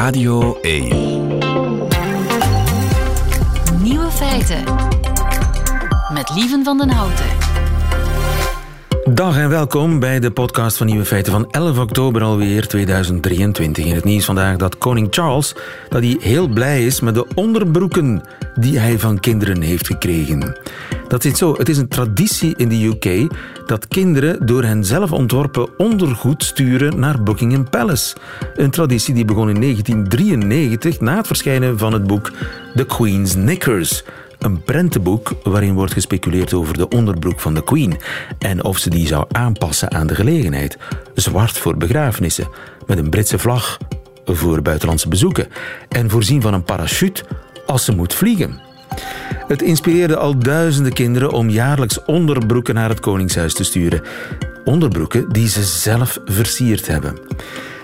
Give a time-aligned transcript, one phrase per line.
[0.00, 0.88] Radio 1.
[3.82, 4.64] Nieuwe feiten.
[6.12, 7.39] Met Lieven van den Houten.
[9.14, 13.84] Dag en welkom bij de podcast van Nieuwe Feiten van 11 oktober alweer 2023.
[13.84, 15.54] In het nieuws vandaag dat koning Charles
[15.88, 18.22] dat hij heel blij is met de onderbroeken
[18.54, 20.56] die hij van kinderen heeft gekregen.
[21.08, 21.54] Dat zit zo.
[21.56, 23.34] Het is een traditie in de UK
[23.66, 28.16] dat kinderen door hen zelf ontworpen ondergoed sturen naar Buckingham Palace.
[28.54, 32.30] Een traditie die begon in 1993 na het verschijnen van het boek
[32.74, 34.04] The Queen's Knickers.
[34.40, 37.96] Een prentenboek waarin wordt gespeculeerd over de onderbroek van de Queen
[38.38, 40.78] en of ze die zou aanpassen aan de gelegenheid.
[41.14, 42.48] Zwart voor begrafenissen,
[42.86, 43.78] met een Britse vlag
[44.24, 45.48] voor buitenlandse bezoeken
[45.88, 47.24] en voorzien van een parachute
[47.66, 48.60] als ze moet vliegen.
[49.46, 54.02] Het inspireerde al duizenden kinderen om jaarlijks onderbroeken naar het Koningshuis te sturen.
[54.64, 57.18] Onderbroeken die ze zelf versierd hebben.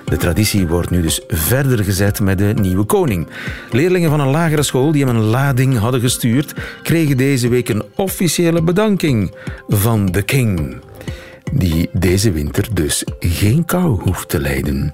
[0.06, 3.27] De traditie wordt nu dus verder gezet met de nieuwe koning.
[3.70, 7.85] Leerlingen van een lagere school die hem een lading hadden gestuurd, kregen deze week een
[7.95, 9.34] officiële bedanking
[9.68, 10.77] van de king.
[11.52, 14.93] Die deze winter dus geen kou hoeft te lijden.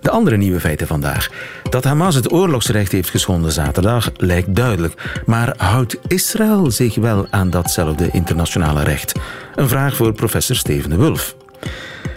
[0.00, 1.28] De andere nieuwe feiten vandaag.
[1.70, 5.22] Dat Hamas het oorlogsrecht heeft geschonden zaterdag lijkt duidelijk.
[5.26, 9.12] Maar houdt Israël zich wel aan datzelfde internationale recht?
[9.54, 11.36] Een vraag voor professor Steven de Wulf.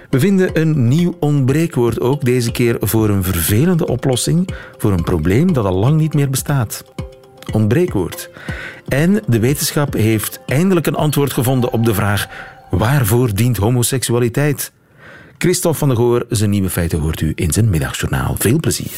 [0.10, 5.54] We vinden een nieuw ontbreekwoord ook, deze keer voor een vervelende oplossing voor een probleem
[5.54, 6.84] dat al lang niet meer bestaat.
[7.52, 8.30] Ontbreekwoord.
[8.88, 12.28] En de wetenschap heeft eindelijk een antwoord gevonden op de vraag:
[12.70, 14.72] waarvoor dient homoseksualiteit?
[15.38, 18.36] Christophe van der Goor, zijn nieuwe feiten hoort u in zijn middagjournaal.
[18.38, 18.92] Veel plezier.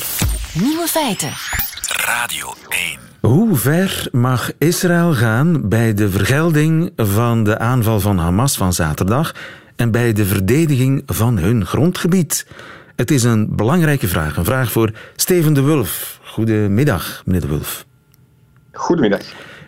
[0.53, 1.31] Nieuwe feiten.
[2.05, 2.99] Radio 1.
[3.21, 9.33] Hoe ver mag Israël gaan bij de vergelding van de aanval van Hamas van zaterdag
[9.79, 12.45] en bij de verdediging van hun grondgebied?
[12.95, 14.37] Het is een belangrijke vraag.
[14.37, 16.19] Een vraag voor Steven de Wulf.
[16.23, 17.85] Goedemiddag, meneer de Wulf.
[18.71, 19.21] Goedemiddag.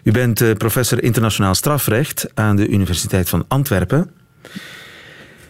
[0.04, 4.12] U bent eh, professor internationaal strafrecht aan de Universiteit van Antwerpen.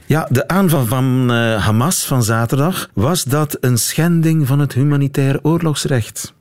[0.05, 5.39] Ja, de aanval van uh, Hamas van zaterdag, was dat een schending van het humanitair
[5.41, 6.33] oorlogsrecht?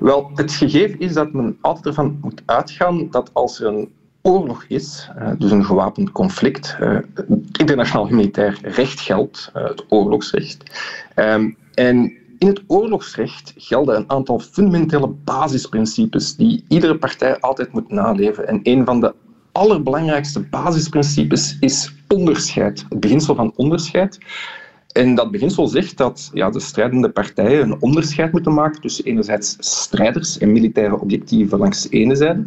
[0.00, 3.88] Wel, het gegeven is dat men altijd ervan moet uitgaan dat als er een
[4.26, 6.98] oorlog is, uh, dus een gewapend conflict, uh,
[7.58, 10.62] internationaal humanitair recht geldt, het oorlogsrecht.
[11.16, 17.90] Um, en in het oorlogsrecht gelden een aantal fundamentele basisprincipes die iedere partij altijd moet
[17.90, 18.48] naleven.
[18.48, 19.14] En een van de
[19.52, 24.18] allerbelangrijkste basisprincipes is onderscheid, het beginsel van onderscheid.
[24.94, 29.56] En dat beginsel zegt dat ja, de strijdende partijen een onderscheid moeten maken tussen enerzijds
[29.58, 32.46] strijders en militaire objectieven langs de ene zijde,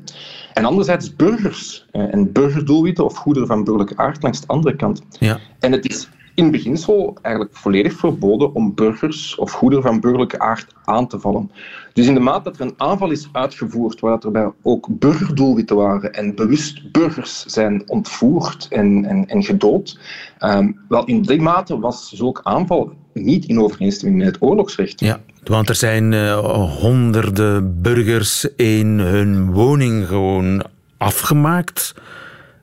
[0.53, 5.01] en anderzijds burgers eh, en burgerdoelwitten of goederen van burgerlijke aard langs de andere kant.
[5.19, 5.39] Ja.
[5.59, 10.67] En het is in beginsel eigenlijk volledig verboden om burgers of goederen van burgerlijke aard
[10.83, 11.51] aan te vallen.
[11.93, 16.13] Dus in de mate dat er een aanval is uitgevoerd waar er ook burgerdoelwitten waren
[16.13, 19.99] en bewust burgers zijn ontvoerd en, en, en gedood,
[20.39, 24.99] um, wel in die mate was zulk aanval niet in overeenstemming met het oorlogsrecht.
[24.99, 26.37] Ja, want er zijn uh,
[26.79, 30.63] honderden burgers in hun woning gewoon
[30.97, 31.93] afgemaakt.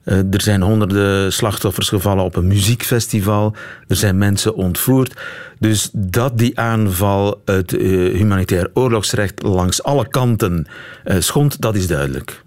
[0.04, 3.54] Uh, er zijn honderden slachtoffers gevallen op een muziekfestival.
[3.88, 5.20] Er zijn mensen ontvoerd.
[5.58, 10.66] Dus dat die aanval het uh, humanitair oorlogsrecht langs alle kanten
[11.04, 12.42] uh, schond, dat is duidelijk.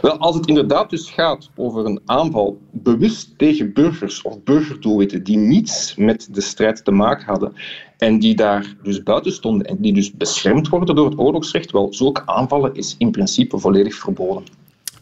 [0.00, 5.36] Wel, als het inderdaad dus gaat over een aanval bewust tegen burgers of burgerdoelwitten die
[5.36, 7.52] niets met de strijd te maken hadden
[7.98, 11.94] en die daar dus buiten stonden en die dus beschermd worden door het oorlogsrecht, wel,
[11.94, 14.44] zulke aanvallen is in principe volledig verboden.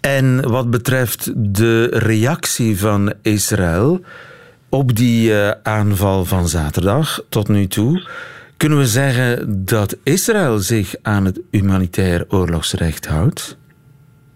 [0.00, 4.05] En wat betreft de reactie van Israël
[4.69, 8.09] op die uh, aanval van zaterdag tot nu toe,
[8.56, 13.56] kunnen we zeggen dat Israël zich aan het humanitair oorlogsrecht houdt?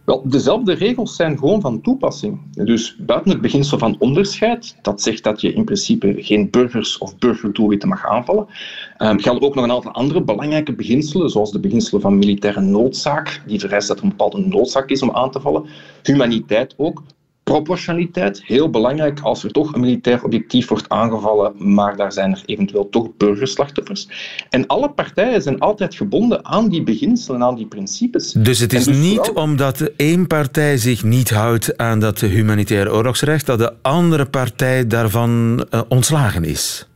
[0.05, 2.41] Wel, dezelfde regels zijn gewoon van toepassing.
[2.51, 7.19] Dus buiten het beginsel van onderscheid, dat zegt dat je in principe geen burgers of
[7.19, 8.47] burgerdoelwitten mag aanvallen,
[8.99, 13.43] um, gelden ook nog een aantal andere belangrijke beginselen, zoals de beginselen van militaire noodzaak,
[13.47, 15.65] die vereist dat er een bepaalde noodzaak is om aan te vallen.
[16.03, 17.03] Humaniteit ook,
[17.45, 22.43] proportionaliteit, heel belangrijk als er toch een militair objectief wordt aangevallen, maar daar zijn er
[22.47, 24.09] eventueel toch burgerslachtoffers.
[24.51, 28.33] En alle partijen zijn altijd gebonden aan die beginselen, aan die principes.
[28.33, 29.43] Dus het is dus niet vooral...
[29.43, 35.65] omdat één partij zich niet houdt aan dat humanitair oorlogsrecht, dat de andere partij daarvan
[35.71, 36.89] uh, ontslagen is?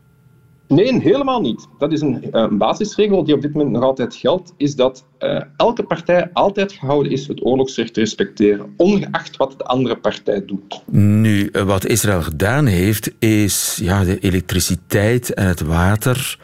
[0.68, 1.68] Nee, helemaal niet.
[1.78, 5.40] Dat is een, een, basisregel die op dit moment nog altijd geldt, is dat uh,
[5.56, 10.82] elke partij altijd gehouden is het oorlogsrecht te respecteren, ongeacht wat de andere partij doet.
[10.90, 16.38] Nu, wat Israël gedaan heeft, is ja, de elektriciteit en het water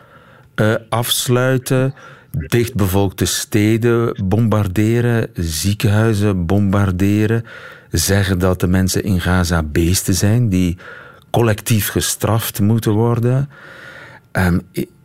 [0.88, 1.94] afsluiten,
[2.30, 7.44] dichtbevolkte steden bombarderen, ziekenhuizen bombarderen,
[7.90, 10.76] zeggen dat de mensen in Gaza beesten zijn die
[11.30, 13.48] collectief gestraft moeten worden.
[14.38, 14.60] Um,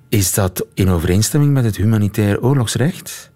[0.10, 3.32] is dat in overeenstemming met het humanitair oorlogsrecht?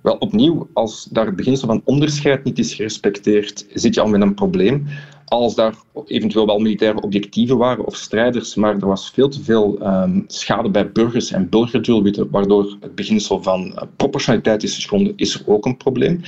[0.00, 4.20] Wel, opnieuw, als daar het beginsel van onderscheid niet is gerespecteerd, zit je al met
[4.20, 4.86] een probleem.
[5.24, 5.74] Als daar
[6.06, 10.70] eventueel wel militaire objectieven waren of strijders, maar er was veel te veel um, schade
[10.70, 15.66] bij burgers en burgerdoelwitten, waardoor het beginsel van uh, proportionaliteit is geschonden, is er ook
[15.66, 16.20] een probleem.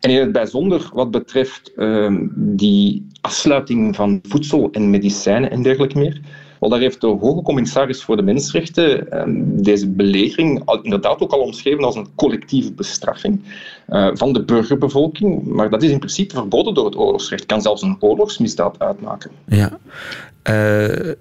[0.00, 5.98] En in het bijzonder wat betreft um, die afsluiting van voedsel en medicijnen en dergelijke
[5.98, 6.20] meer.
[6.62, 11.40] Wel, daar heeft de hoge commissaris voor de mensenrechten ehm, deze belegering inderdaad ook al
[11.40, 13.40] omschreven als een collectieve bestraffing
[13.88, 15.46] uh, van de burgerbevolking.
[15.46, 17.46] Maar dat is in principe verboden door het oorlogsrecht.
[17.46, 19.30] kan zelfs een oorlogsmisdaad uitmaken.
[19.46, 19.78] Ja.
[20.50, 21.12] Uh,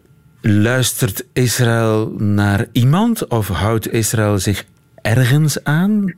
[0.42, 4.66] luistert Israël naar iemand of houdt Israël zich
[4.96, 6.14] ergens aan?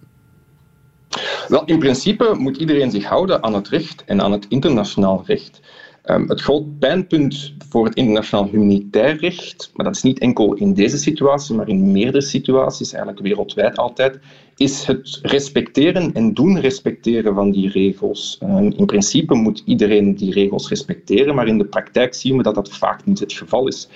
[1.48, 5.62] Wel, in principe moet iedereen zich houden aan het recht en aan het internationaal recht.
[6.06, 10.74] Um, het groot pijnpunt voor het internationaal humanitair recht, maar dat is niet enkel in
[10.74, 14.20] deze situatie, maar in meerdere situaties, eigenlijk wereldwijd altijd,
[14.56, 18.40] is het respecteren en doen respecteren van die regels.
[18.44, 22.56] Um, in principe moet iedereen die regels respecteren, maar in de praktijk zien we dat
[22.56, 23.88] dat vaak niet het geval is.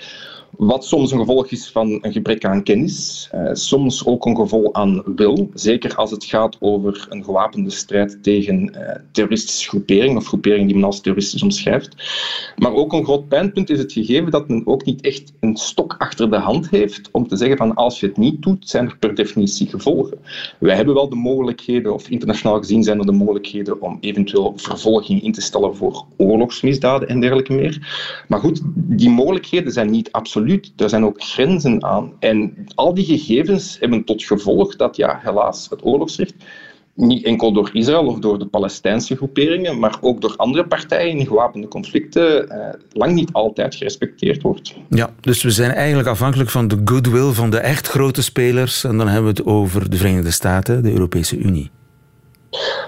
[0.56, 4.72] Wat soms een gevolg is van een gebrek aan kennis, eh, soms ook een gevolg
[4.72, 10.26] aan wil, zeker als het gaat over een gewapende strijd tegen eh, terroristische groeperingen of
[10.26, 11.96] groeperingen die men als terroristisch omschrijft.
[12.56, 15.94] Maar ook een groot pijnpunt is het gegeven dat men ook niet echt een stok
[15.98, 18.98] achter de hand heeft om te zeggen van als je het niet doet, zijn er
[18.98, 20.18] per definitie gevolgen.
[20.58, 25.22] Wij hebben wel de mogelijkheden, of internationaal gezien zijn er de mogelijkheden om eventueel vervolging
[25.22, 28.24] in te stellen voor oorlogsmisdaden en dergelijke meer.
[28.28, 30.72] Maar goed, die mogelijkheden zijn niet absoluut absoluut.
[30.76, 32.12] Er zijn ook grenzen aan.
[32.18, 36.34] En al die gegevens hebben tot gevolg dat, ja, helaas, het oorlogsrecht
[36.94, 41.26] niet enkel door Israël of door de Palestijnse groeperingen, maar ook door andere partijen in
[41.26, 44.74] gewapende conflicten eh, lang niet altijd gerespecteerd wordt.
[44.88, 48.84] Ja, dus we zijn eigenlijk afhankelijk van de goodwill van de echt grote spelers.
[48.84, 51.70] En dan hebben we het over de Verenigde Staten, de Europese Unie.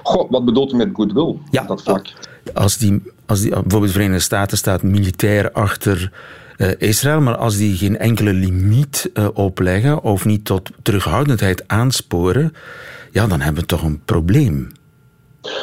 [0.02, 2.06] Goh, wat bedoelt u met goodwill ja, op dat vlak?
[2.54, 6.12] Als die, als die, bijvoorbeeld de Verenigde Staten staat militair achter
[6.78, 12.52] Israël, maar als die geen enkele limiet uh, opleggen of niet tot terughoudendheid aansporen,
[13.10, 14.68] ja, dan hebben we toch een probleem.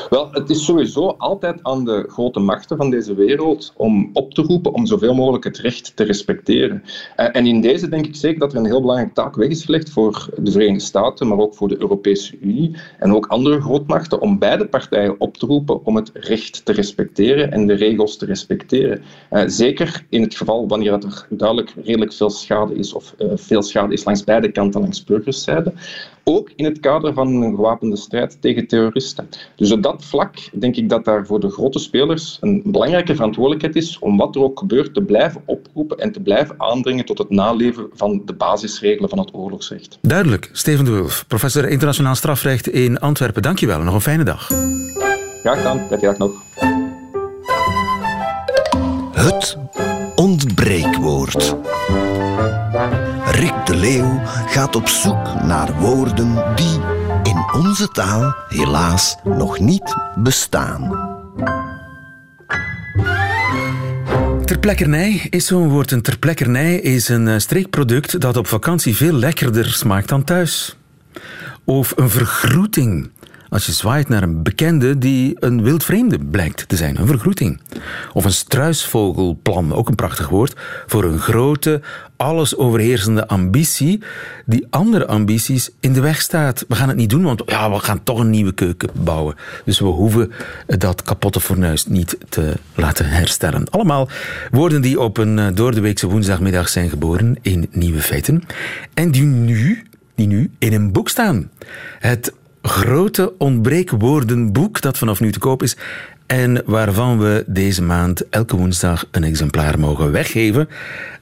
[0.09, 4.41] Wel, het is sowieso altijd aan de grote machten van deze wereld om op te
[4.41, 6.83] roepen om zoveel mogelijk het recht te respecteren.
[7.15, 9.65] Eh, en in deze denk ik zeker dat er een heel belangrijke taak weg is
[9.65, 14.21] gelegd voor de Verenigde Staten, maar ook voor de Europese Unie en ook andere grootmachten,
[14.21, 18.25] om beide partijen op te roepen om het recht te respecteren en de regels te
[18.25, 19.03] respecteren.
[19.29, 23.61] Eh, zeker in het geval wanneer er duidelijk redelijk veel schade is, of uh, veel
[23.61, 25.73] schade is langs beide kanten, langs burgerszijde.
[26.29, 29.29] Ook in het kader van een gewapende strijd tegen terroristen.
[29.55, 33.75] Dus op dat vlak denk ik dat daar voor de grote spelers een belangrijke verantwoordelijkheid
[33.75, 37.29] is om wat er ook gebeurt te blijven oproepen en te blijven aandringen tot het
[37.29, 39.97] naleven van de basisregelen van het oorlogsrecht.
[40.01, 40.49] Duidelijk.
[40.51, 43.41] Steven de Wulf, professor internationaal strafrecht in Antwerpen.
[43.41, 43.83] Dankjewel.
[43.83, 44.45] Nog een fijne dag.
[45.41, 45.79] Graag gedaan.
[45.87, 46.31] Fijne dag nog.
[49.11, 49.57] Het
[50.15, 51.55] ontbreekwoord.
[53.79, 56.79] Leeuw gaat op zoek naar woorden die
[57.23, 61.15] in onze taal helaas nog niet bestaan.
[64.45, 65.91] Terplekkernij is zo'n woord.
[65.91, 70.77] Een terplekkernij is een eh, streekproduct dat op vakantie veel lekkerder smaakt dan thuis.
[71.63, 73.09] Of een vergroeting
[73.49, 77.61] als je zwaait naar een bekende die een wildvreemde blijkt te zijn, een vergroeting.
[78.13, 80.53] Of een struisvogelplan, ook een prachtig woord,
[80.85, 81.81] voor een grote,
[82.17, 84.03] alles overheersende ambitie
[84.45, 86.65] die andere ambities in de weg staat.
[86.67, 89.35] We gaan het niet doen, want ja, we gaan toch een nieuwe keuken bouwen.
[89.65, 90.31] Dus we hoeven
[90.65, 93.69] dat kapotte fornuis niet te laten herstellen.
[93.69, 94.09] Allemaal
[94.51, 98.43] woorden die op een eh, doordeweekse woensdagmiddag zijn geboren in Nieuwe Feiten.
[98.93, 99.83] En die nu,
[100.15, 101.49] die nu in een boek staan.
[101.99, 102.33] Het
[102.67, 105.77] grote ontbreekwoordenboek dat vanaf nu te koop is
[106.25, 110.69] en waarvan we deze maand elke woensdag een exemplaar mogen weggeven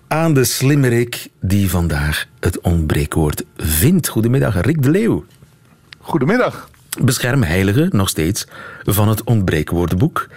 [0.08, 4.08] aan de slimmerik die vandaag het ontbreekwoord vindt.
[4.08, 5.26] Goedemiddag, Rick de Leeuw.
[6.00, 6.70] Goedemiddag.
[7.02, 8.48] Beschermheilige, nog steeds,
[8.84, 10.28] van het ontbreekwoordenboek.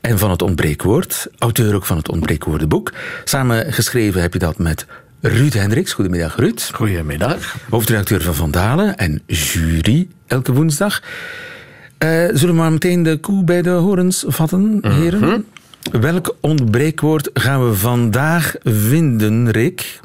[0.00, 2.92] En van het ontbreekwoord, auteur ook van het ontbreekwoordenboek.
[3.24, 4.86] Samen geschreven heb je dat met
[5.20, 5.92] Ruud Hendricks.
[5.92, 6.70] Goedemiddag, Ruud.
[6.74, 7.56] Goedemiddag.
[7.70, 11.02] Hoofdredacteur van Vandalen en jury elke woensdag.
[12.04, 15.20] Uh, zullen we maar meteen de koe bij de horens vatten, heren?
[15.20, 15.44] Mm
[16.00, 20.00] Welk ontbreekwoord gaan we vandaag vinden, Rick?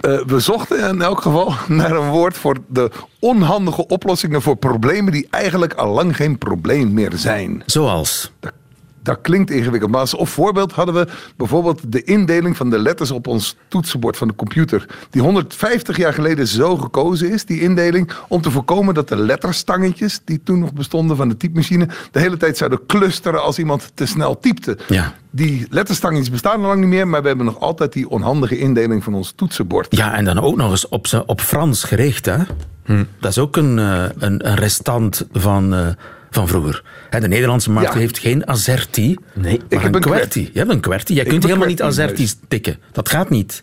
[0.00, 5.12] Uh, we zochten in elk geval naar een woord voor de onhandige oplossingen voor problemen
[5.12, 7.62] die eigenlijk al lang geen probleem meer zijn.
[7.66, 8.32] Zoals?
[9.06, 9.90] Dat klinkt ingewikkeld.
[9.90, 14.28] Maar als voorbeeld hadden we bijvoorbeeld de indeling van de letters op ons toetsenbord van
[14.28, 14.86] de computer.
[15.10, 20.20] Die 150 jaar geleden zo gekozen is, die indeling, om te voorkomen dat de letterstangetjes
[20.24, 24.06] die toen nog bestonden van de typemachine de hele tijd zouden clusteren als iemand te
[24.06, 24.78] snel typte.
[24.88, 25.14] Ja.
[25.30, 29.04] Die letterstangetjes bestaan al lang niet meer, maar we hebben nog altijd die onhandige indeling
[29.04, 29.96] van ons toetsenbord.
[29.96, 32.38] Ja, en dan ook nog eens op, op Frans gericht, hè?
[32.84, 33.04] Hm.
[33.20, 35.74] Dat is ook een, eh, een, een restant van.
[35.74, 35.86] Uh,
[36.36, 36.82] van vroeger.
[37.10, 40.48] De Nederlandse markt heeft geen Azerty, nee, maar ik heb een QWERTY.
[40.52, 41.14] Je hebt een QWERTY.
[41.14, 42.78] Je kunt helemaal niet Azerty's tikken.
[42.92, 43.62] Dat gaat niet.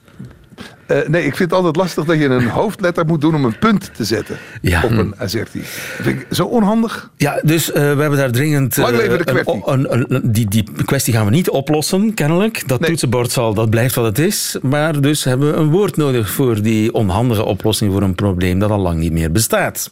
[0.88, 3.58] Uh, nee, ik vind het altijd lastig dat je een hoofdletter moet doen om een
[3.58, 4.38] punt te zetten
[4.84, 5.58] op een Azerty.
[5.58, 5.68] Dat
[6.02, 7.10] vind ik zo onhandig.
[7.18, 8.78] Ja, dus uh, we hebben daar dringend...
[8.78, 12.68] Uh, Lang leven de een, een, een, die, die kwestie gaan we niet oplossen, kennelijk.
[12.68, 12.90] Dat nee.
[12.90, 14.58] toetsenbord zal, dat blijft wat het is.
[14.62, 18.70] Maar dus hebben we een woord nodig voor die onhandige oplossing voor een probleem dat
[18.70, 19.92] al lang niet meer bestaat.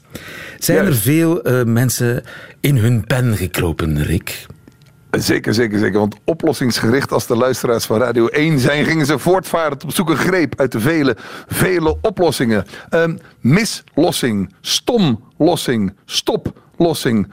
[0.60, 2.24] Zijn er veel mensen
[2.60, 4.46] in hun pen gekropen, Rick?
[5.12, 6.00] Zeker, zeker, zeker.
[6.00, 10.18] Want oplossingsgericht als de luisteraars van Radio 1 zijn, gingen ze voortvarend op zoek een
[10.18, 12.66] greep uit de vele, vele oplossingen.
[12.90, 17.32] Um, mislossing, stomlossing, stoplossing,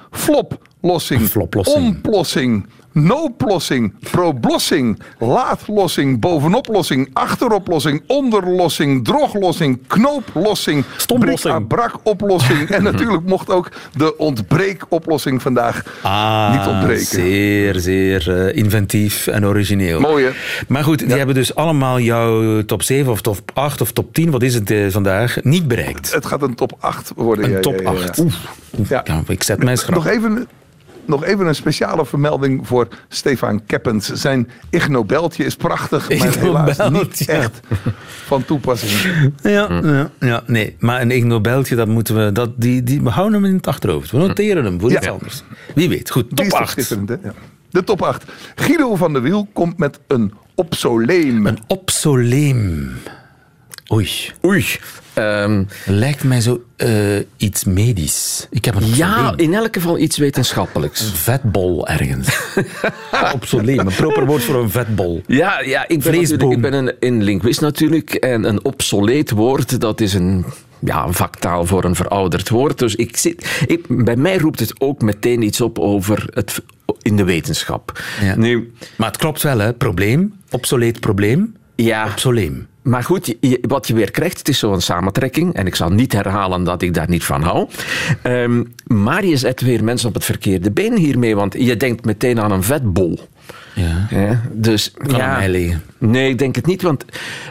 [0.80, 13.50] floplossing, omplossing, nooplossing, problossing, laatlossing, bovenoplossing, achteroplossing, onderlossing, droglossing, knooplossing, stomlossing, brakoplossing en natuurlijk mocht
[13.50, 17.06] ook de ontbreekoplossing vandaag ah, niet ontbreken.
[17.06, 20.00] Zeer, zeer uh, inventief en origineel.
[20.00, 20.30] Mooi hè?
[20.68, 24.30] Maar goed, die hebben dus allemaal jouw top 7 of top 8 of top 10,
[24.30, 26.12] wat is het uh, vandaag, niet bereikt.
[26.12, 27.44] Het gaat een top 8 worden.
[27.44, 28.18] Een ja, top ja, 8.
[28.18, 28.35] Oef.
[28.88, 29.04] Ja.
[29.26, 29.94] ik zet mijn schrap.
[29.94, 30.49] Nog even
[31.09, 34.12] nog even een speciale vermelding voor Stefan Keppens.
[34.12, 37.61] Zijn Ig Nobeltje is prachtig, maar helaas niet echt
[38.27, 39.33] van toepassing.
[39.43, 40.77] Ja, ja, ja, nee.
[40.79, 43.67] Maar een Ig Nobeltje, dat moeten we, dat, die, die, we houden hem in het
[43.67, 44.11] achterhoofd.
[44.11, 45.11] We noteren hem voor iets ja.
[45.11, 45.43] anders.
[45.75, 46.11] Wie weet.
[46.11, 46.97] Goed, top 8.
[47.07, 47.33] Ja.
[47.71, 48.25] De top 8.
[48.55, 51.47] Guido van der Wiel komt met een obsoleem.
[51.47, 52.93] Een obsoleem.
[53.93, 54.11] Oei.
[54.45, 54.67] Oei.
[55.19, 58.47] Um, Lijkt mij zo uh, iets medisch.
[58.51, 61.01] Ik heb een ja, in elk geval iets wetenschappelijks.
[61.01, 62.39] Een vetbol ergens.
[63.35, 65.23] obsoleem, een proper woord voor een vetbol.
[65.27, 66.15] Ja, ja ik, ben
[66.51, 68.15] ik ben een, een linguist natuurlijk.
[68.15, 70.45] En een obsoleet woord, dat is een
[70.79, 72.79] ja, een vaktaal voor een verouderd woord.
[72.79, 76.63] Dus ik zit, ik, bij mij roept het ook meteen iets op over het
[77.03, 78.03] in de wetenschap.
[78.23, 78.37] Ja.
[78.37, 79.73] Nu, maar het klopt wel, hè?
[79.73, 82.06] Probleem, obsoleet probleem, ja.
[82.06, 82.66] obsoleem.
[82.82, 85.54] Maar goed, wat je weer krijgt, het is zo'n samentrekking.
[85.54, 87.68] En ik zal niet herhalen dat ik daar niet van hou.
[88.23, 91.37] Um, maar je zet weer mensen op het verkeerde been hiermee.
[91.37, 93.20] Want je denkt meteen aan een vetbol.
[93.75, 94.06] Ja.
[94.11, 95.82] ja dus, kan ja, mij liggen.
[95.99, 97.04] Nee, ik denk het niet, want...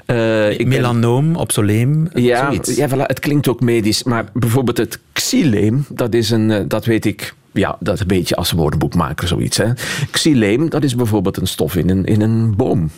[0.06, 2.76] Uh, ik Melanoom, ben, obsoleem, ja, zoiets.
[2.76, 4.04] Ja, voilà, het klinkt ook medisch.
[4.04, 6.50] Maar bijvoorbeeld het xyleem, dat is een...
[6.50, 7.34] Uh, dat weet ik...
[7.52, 9.58] Ja, dat is een beetje als woordenboekmaker zoiets.
[9.58, 9.72] Hè.
[10.12, 12.90] Xyleem, dat is bijvoorbeeld een stof in een, in een boom.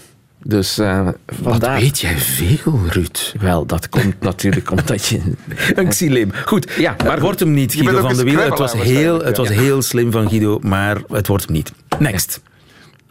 [0.43, 1.07] Dus, uh,
[1.41, 3.33] Wat weet jij veel, Ruud?
[3.39, 5.21] Wel, dat komt natuurlijk omdat je...
[5.75, 6.31] een xyleem.
[6.45, 8.39] Goed, ja, maar het wordt hem niet, Guido van de Wiel.
[8.39, 11.71] Het was, heel, het was heel slim van Guido, maar het wordt hem niet.
[11.99, 12.41] Next.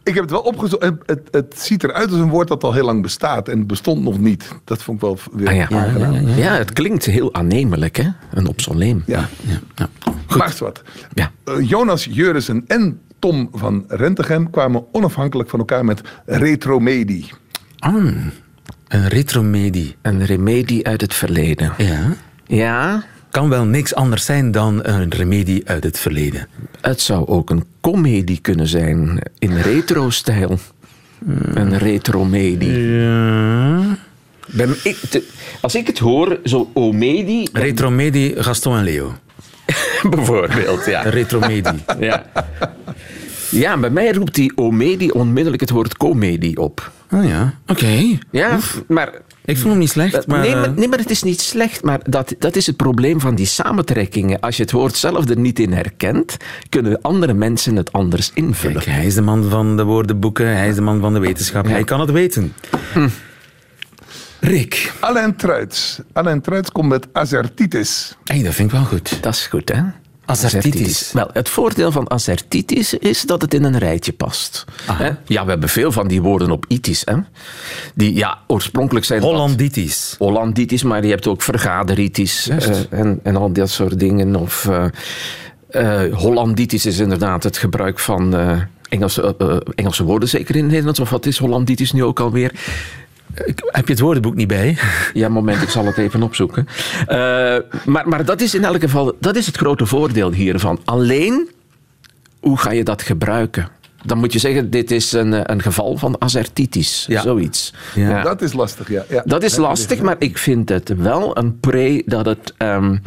[0.08, 0.82] Ik heb het wel opgezocht.
[1.06, 4.18] Het, het, ziet eruit als een woord dat al heel lang bestaat en bestond nog
[4.18, 4.49] niet.
[4.64, 5.66] Dat vond ik wel weer ah, ja.
[5.70, 8.08] Ja, ja, ja, het klinkt heel aannemelijk, hè?
[8.32, 9.02] Een obsoleem.
[9.06, 9.28] Ja.
[9.75, 9.88] ja.
[10.26, 10.37] Goed.
[10.37, 10.82] Maar wat.
[11.12, 11.30] Ja.
[11.44, 17.32] Uh, Jonas Jurissen en Tom van Rentegem kwamen onafhankelijk van elkaar met retromedie.
[17.78, 17.94] Ah,
[18.88, 19.96] een retromedie.
[20.02, 21.72] Een remedie uit het verleden.
[21.76, 22.14] Ja.
[22.46, 23.04] Ja.
[23.30, 26.48] Kan wel niks anders zijn dan een remedie uit het verleden.
[26.80, 30.58] Het zou ook een comedie kunnen zijn in retro-stijl.
[31.54, 32.80] Een retromedie.
[32.80, 33.98] Ja.
[35.60, 37.48] als ik het hoor, zo omedie...
[37.52, 39.14] Retromedie, Gaston en Leo.
[40.14, 41.02] Bijvoorbeeld, ja.
[41.02, 41.82] Retromedie.
[42.00, 42.25] ja.
[43.50, 46.90] Ja, bij mij roept die omedie onmiddellijk het woord comedie op.
[47.12, 48.18] Oh ja, oké.
[48.30, 48.82] Ja, Oef.
[48.88, 49.12] maar...
[49.44, 50.40] Ik vond hem niet slecht, maar...
[50.40, 51.82] Nee, maar, nee, maar het is niet slecht.
[51.82, 54.40] Maar dat, dat is het probleem van die samentrekkingen.
[54.40, 56.37] Als je het woord zelf er niet in herkent,
[56.68, 58.82] kunnen andere mensen het anders invullen.
[58.82, 61.64] Kijk, hij is de man van de woordenboeken, hij is de man van de wetenschap.
[61.66, 61.70] Ja.
[61.70, 62.52] Hij kan het weten.
[62.92, 63.08] Hm.
[64.40, 64.92] Rick.
[65.00, 65.99] Alain Truits.
[66.12, 68.16] Alain Truits komt met azertitis.
[68.25, 69.23] Hey, dat vind ik wel goed.
[69.23, 69.83] Dat is goed, hè?
[70.28, 71.12] Assertitis.
[71.12, 74.64] Wel, het voordeel van assertitis is dat het in een rijtje past.
[74.92, 75.11] Hè?
[75.26, 77.02] Ja, we hebben veel van die woorden op itis.
[77.04, 77.14] Hè?
[77.95, 80.09] Die ja, oorspronkelijk zijn Hollanditis.
[80.11, 82.59] Dat, Hollanditis, maar je hebt ook vergaderitis uh,
[82.90, 84.37] en, en al dat soort dingen.
[84.37, 84.85] Of uh,
[85.71, 88.35] uh, Hollanditis is inderdaad het gebruik van
[88.88, 89.37] Engelse,
[89.75, 91.00] Engelse woorden, zeker in het Nederlands.
[91.00, 92.52] Of wat is Hollanditis nu ook alweer?
[93.66, 94.78] Heb je het woordenboek niet bij?
[95.12, 96.66] Ja, moment, ik zal het even opzoeken.
[97.00, 97.16] Uh,
[97.85, 100.80] maar, maar dat is in elk geval dat is het grote voordeel hiervan.
[100.85, 101.49] Alleen,
[102.40, 103.68] hoe ga je dat gebruiken?
[104.04, 107.04] Dan moet je zeggen, dit is een, een geval van assertitis.
[107.09, 107.23] Ja.
[107.23, 107.75] Zoiets.
[107.95, 108.23] Ja.
[108.23, 109.04] Dat is lastig, ja.
[109.09, 109.23] ja.
[109.25, 113.02] Dat is lastig, maar ik vind het wel een pre dat het um,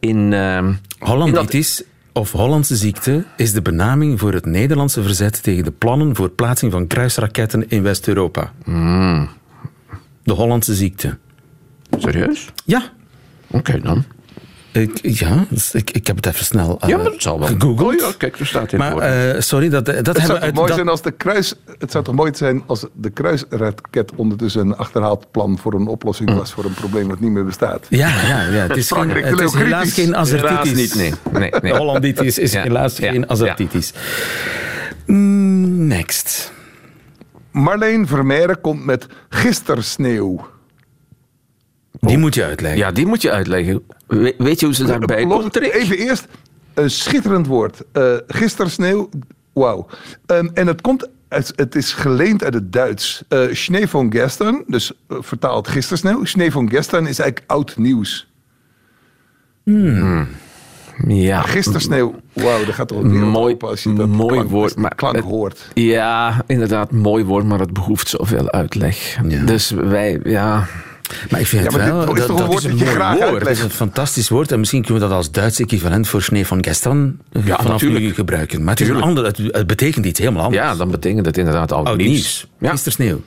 [0.00, 0.32] in...
[0.32, 6.16] Um, Hollanditis of Hollandse ziekte is de benaming voor het Nederlandse verzet tegen de plannen
[6.16, 8.52] voor plaatsing van kruisraketten in West-Europa.
[8.64, 9.28] Mm.
[10.24, 11.18] De Hollandse ziekte.
[11.98, 12.52] Serieus?
[12.64, 12.82] Ja.
[13.50, 14.04] Oké dan.
[14.72, 17.48] Ik, ja, dus ik, ik heb het even snel uh, ja, maar het zal wel.
[17.48, 18.02] gegoogeld.
[18.02, 20.54] Oh ja, kijk, er staat in maar, uh, sorry, dat, dat het hebben zou uit,
[20.54, 20.76] mooi dat...
[20.76, 25.30] zijn als de kruis, Het zou toch mooi zijn als de kruisraket ondertussen een achterhaald
[25.30, 26.36] plan voor een oplossing mm.
[26.36, 27.86] was voor een probleem dat niet meer bestaat.
[27.88, 28.50] Ja, ja, ja.
[28.50, 30.74] het is, geen, het is helaas geen azertitis.
[30.74, 31.40] niet, nee.
[31.40, 31.76] nee, nee.
[31.76, 32.62] Hollanditis is ja.
[32.62, 33.10] helaas ja.
[33.10, 33.92] geen azertitis.
[33.94, 34.00] Ja.
[37.54, 40.46] Marleen Vermeijren komt met gistersneeuw.
[42.00, 42.78] Die moet je uitleggen.
[42.80, 43.82] Ja, die moet je uitleggen.
[44.06, 45.56] We, weet je hoe ze daarbij komt?
[45.56, 46.26] Even eerst,
[46.74, 47.82] een schitterend woord.
[47.92, 49.08] Uh, gistersneeuw,
[49.52, 49.86] wauw.
[50.26, 53.24] Um, en het komt het, het, is geleend uit het Duits.
[53.28, 56.24] Uh, Schnee van gestern, dus uh, vertaald gistersneeuw.
[56.24, 58.32] Schnee van gestern is eigenlijk oud nieuws.
[61.06, 61.42] Ja.
[61.42, 65.16] Gistersneeuw, wauw, dat gaat toch weer mooi, als je dat mooi klank, woord, maar klank
[65.16, 65.68] het, hoort.
[65.74, 69.18] Ja, inderdaad, mooi woord, maar het behoeft zoveel uitleg.
[69.28, 69.44] Ja.
[69.44, 70.66] Dus wij, ja...
[71.30, 72.14] Maar ik vind ja, het wel...
[72.14, 73.00] Dit, dat, dat, is een mooi woord.
[73.00, 73.38] Uitleggen.
[73.38, 74.52] Het is een fantastisch woord.
[74.52, 78.04] En misschien kunnen we dat als Duits equivalent voor Schnee van Gestern ja, vanaf natuurlijk.
[78.04, 78.62] nu gebruiken.
[78.64, 80.62] Maar het, is een ander, het, het, betekent iets helemaal anders.
[80.62, 81.96] Ja, dan betekent het inderdaad al nieuws.
[81.96, 82.46] nieuws.
[82.58, 82.70] Ja.
[82.70, 83.20] Gistersneeuw.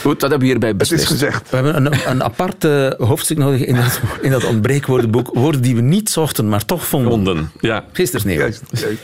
[0.00, 1.02] Goed, dat hebben we hierbij beslist.
[1.02, 1.50] Het is gezegd.
[1.50, 2.62] We hebben een, een apart
[2.98, 5.30] hoofdstuk nodig in dat, in dat ontbreekwoordenboek.
[5.34, 7.10] Woorden die we niet zochten, maar toch vonden.
[7.10, 7.50] vonden.
[7.60, 7.84] Ja.
[7.92, 8.38] Gistersneeuw.
[8.38, 9.02] Juist, juist.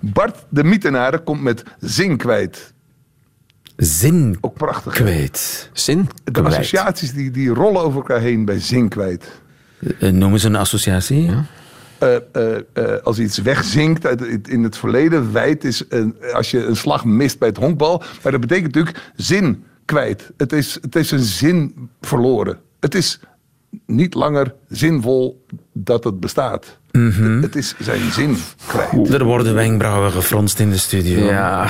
[0.00, 2.72] Bart de Mietenaren komt met zin kwijt.
[3.76, 4.92] Zin Ook prachtig.
[4.92, 5.70] kwijt.
[5.72, 6.46] Zin De kwijt.
[6.48, 9.24] associaties die, die rollen over elkaar heen bij zin kwijt.
[9.78, 11.22] Uh, noemen ze een associatie?
[11.22, 11.44] Ja.
[12.02, 16.64] Uh, uh, uh, als iets wegzinkt uit, in het verleden, wijd is een, als je
[16.64, 18.02] een slag mist bij het honkbal.
[18.22, 20.30] Maar dat betekent natuurlijk zin kwijt.
[20.36, 22.58] Het is, het is een zin verloren.
[22.80, 23.20] Het is
[23.86, 26.78] niet langer zinvol dat het bestaat.
[26.92, 27.42] Mm -hmm.
[27.42, 29.12] Het is zijn zin kwijt.
[29.12, 31.24] Er worden wenkbrauwen gefronst in de studio.
[31.24, 31.68] Ja,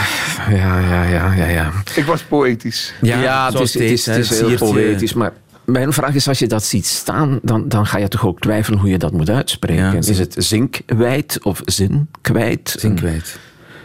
[0.50, 1.46] ja, ja, ja, ja.
[1.46, 1.72] ja.
[1.94, 2.94] Ik was poëtisch.
[3.00, 5.32] Ja, ja het, is, het is, het is heel poëtisch, maar
[5.64, 8.78] mijn vraag is, als je dat ziet staan, dan, dan ga je toch ook twijfelen
[8.78, 9.92] hoe je dat moet uitspreken.
[9.92, 12.74] Ja, is het zinkwijd of zinkwijt?
[12.78, 13.38] Zinkwijd.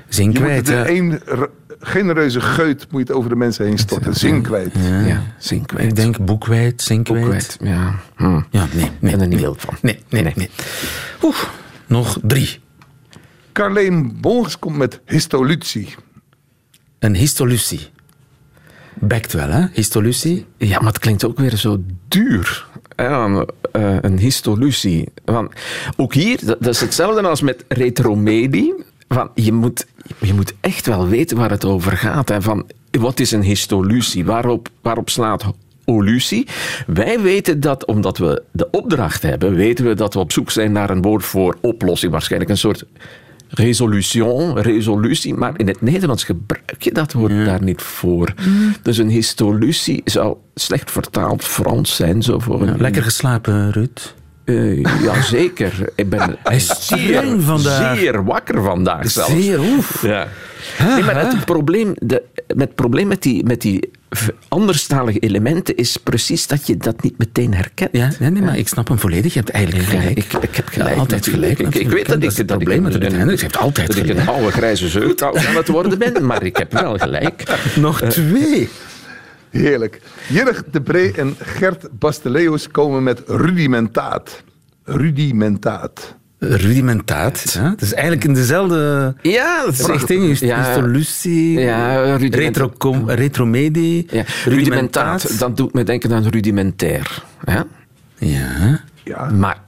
[0.10, 1.50] Zinkwijd, je moet er een
[1.86, 4.14] genereuze geut moet je het over de mensen heen storten.
[4.14, 4.74] Zinkwijd.
[4.80, 5.88] Ja, ja zinkwijd.
[5.88, 7.22] Ik denk boekwijd, zinkwijd.
[7.22, 7.96] Boekwijd, ja.
[8.16, 8.42] Hm.
[8.50, 8.82] Ja, nee.
[8.82, 9.74] nee ik ben er niet nee, wild van.
[9.82, 10.34] Nee, nee, nee.
[10.36, 10.50] nee.
[11.24, 11.44] Oeh,
[11.88, 12.60] nog drie.
[13.52, 15.96] Carleen Bongs komt met histolutie.
[17.00, 17.90] Een histolutie.
[18.94, 19.66] Bekt wel, hè?
[19.74, 20.46] Histolutie.
[20.58, 22.66] Ja, maar het klinkt ook weer zo duur.
[22.96, 25.08] Ja, uh, een histolutie.
[25.26, 25.54] Want
[25.98, 28.74] ook hier, dat, dat is hetzelfde als met retromedie.
[29.10, 29.86] Van, je, moet,
[30.20, 32.30] je moet echt wel weten waar het over gaat.
[32.30, 32.42] Hè.
[32.42, 34.26] Van, wat is een histolutie?
[34.26, 35.46] Waarop, waarop slaat
[35.86, 36.48] olutie?
[36.88, 40.72] Wij weten dat, omdat we de opdracht hebben, weten we dat we op zoek zijn
[40.72, 42.12] naar een woord voor oplossing.
[42.12, 42.86] Waarschijnlijk een soort
[43.50, 47.44] resolution, resolutie, maar in het Nederlands gebruik je dat woord ja.
[47.44, 48.34] daar niet voor.
[48.48, 48.76] Mm.
[48.82, 52.24] Dus een histolutie zou slecht vertaald Frans zijn.
[52.24, 54.14] Zo voor ja, een, lekker geslapen, Ruud?
[54.46, 55.90] Uh, ja, zeker.
[55.96, 56.38] Ik ben
[56.80, 57.98] zeer, vandaag.
[57.98, 59.32] zeer wakker vandaag zelfs.
[59.32, 60.02] Zeer, oef.
[60.02, 60.28] Ja.
[60.80, 63.92] Nee, maar het probleem, de, het probleem met die, met die
[64.48, 67.90] anderstalige elementen is precies dat je dat niet meteen herkent.
[67.92, 69.34] Ja, nee, nee, maar ik snap hem volledig.
[69.34, 70.18] Je hebt eigenlijk gelijk.
[70.18, 70.94] Ik, ik heb gelijk.
[70.94, 71.60] Ja, altijd gelijk.
[71.60, 73.58] Ik, ik weet dat, dat ik het probleem met Ruud Hendricks.
[73.58, 74.20] Altijd dat gelijk.
[74.20, 77.44] ik een oude grijze zeut aan het worden ben, maar ik heb wel gelijk.
[77.76, 78.70] Nog uh, twee.
[79.58, 80.02] Heerlijk.
[80.28, 84.44] Jurg de Bree en Gert Basteleus komen met rudimentaat.
[84.84, 86.16] Rudimentaat.
[86.40, 87.52] Rudimentaat.
[87.54, 87.70] Ja?
[87.70, 90.40] Het is eigenlijk in dezelfde ja, richting.
[90.40, 92.72] Ja, histolutie, ja, retro,
[93.06, 94.08] retromedie.
[94.10, 94.24] Ja.
[94.46, 97.24] Rudimentaat, dat doet me denken aan rudimentair.
[97.46, 97.66] Ja?
[98.18, 98.80] Ja.
[99.04, 99.30] ja.
[99.30, 99.64] Maar...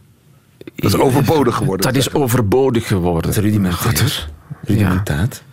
[0.75, 1.85] Dat is overbodig geworden.
[1.85, 3.21] Dat is overbodig geworden.
[3.21, 4.29] Dat is rudimentair.
[4.63, 5.43] Rudimentaat.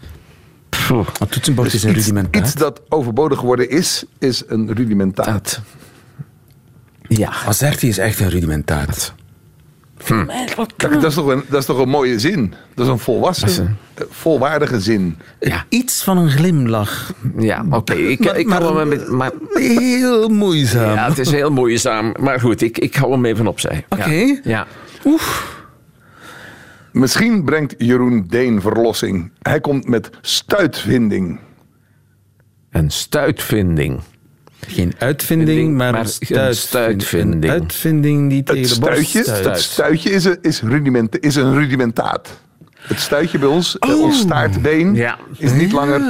[0.89, 1.05] Ja.
[1.19, 2.43] Het toetsenbord dus is een iets, rudimentaat.
[2.43, 5.61] Iets dat overbodig geworden is, is een rudimentaat.
[7.09, 7.33] Ja.
[7.47, 9.15] Azerti is echt een rudimentaat.
[10.07, 10.27] Hm.
[10.57, 12.55] Dat, dat, is toch een, dat is toch een mooie zin?
[12.75, 13.77] Dat is een volwassen, is een...
[14.11, 15.19] volwaardige zin.
[15.41, 15.65] Ja.
[15.69, 17.13] Iets van een glimlach.
[17.39, 17.77] Ja, oké.
[17.77, 17.97] Okay.
[17.97, 20.95] Ik, maar, ik maar, hou hem met, maar Heel moeizaam.
[20.95, 22.15] Ja, het is heel moeizaam.
[22.21, 23.85] Maar goed, ik, ik hou hem even opzij.
[23.89, 24.03] Oké.
[24.03, 24.41] Okay.
[24.45, 24.67] Ja.
[25.05, 25.53] Oef.
[26.95, 29.33] Misschien brengt Jeroen Deen verlossing.
[29.43, 31.39] Hij komt met stuitvinding.
[32.71, 34.01] Een stuitvinding.
[34.67, 37.45] Geen uitvinding, maar, maar een, stuitvinding.
[37.45, 39.45] Een uitvinding die tegen het de stuitje, stuit.
[39.45, 42.41] Het stuitje is een, is, rudiment, is een rudimentaat.
[42.75, 44.01] Het stuitje bij ons, oh.
[44.03, 45.19] ons staartbeen, ja.
[45.37, 46.01] is niet langer